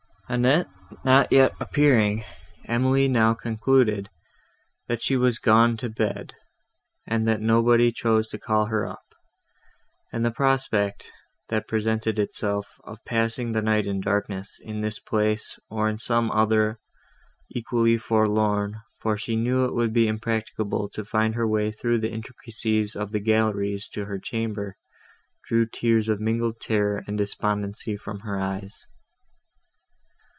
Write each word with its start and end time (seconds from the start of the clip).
Annette 0.29 0.69
not 1.03 1.29
yet 1.29 1.51
appearing, 1.59 2.23
Emily 2.63 3.09
now 3.09 3.33
concluded, 3.33 4.09
that 4.87 5.01
she 5.01 5.17
was 5.17 5.39
gone 5.39 5.75
to 5.75 5.89
bed, 5.89 6.35
and 7.05 7.27
that 7.27 7.41
nobody 7.41 7.91
chose 7.91 8.29
to 8.29 8.39
call 8.39 8.67
her 8.67 8.85
up; 8.87 9.13
and 10.13 10.23
the 10.23 10.31
prospect, 10.31 11.11
that 11.49 11.67
presented 11.67 12.17
itself, 12.17 12.79
of 12.85 13.03
passing 13.05 13.51
the 13.51 13.61
night 13.61 13.85
in 13.85 13.99
darkness, 13.99 14.57
in 14.63 14.79
this 14.79 14.99
place, 15.01 15.59
or 15.69 15.89
in 15.89 15.97
some 15.97 16.31
other 16.31 16.79
equally 17.53 17.97
forlorn 17.97 18.79
(for 19.01 19.17
she 19.17 19.35
knew 19.35 19.65
it 19.65 19.75
would 19.75 19.91
be 19.91 20.07
impracticable 20.07 20.87
to 20.87 21.03
find 21.03 21.35
her 21.35 21.45
way 21.45 21.73
through 21.73 21.99
the 21.99 22.09
intricacies 22.13 22.95
of 22.95 23.11
the 23.11 23.19
galleries 23.19 23.89
to 23.89 24.05
her 24.05 24.17
chamber), 24.17 24.77
drew 25.49 25.65
tears 25.65 26.07
of 26.07 26.21
mingled 26.21 26.57
terror 26.61 27.03
and 27.05 27.17
despondency 27.17 27.97
from 27.97 28.21
her 28.21 28.39
eyes. 28.39 28.85